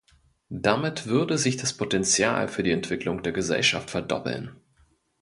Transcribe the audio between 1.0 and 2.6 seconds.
würde sich das Potenzial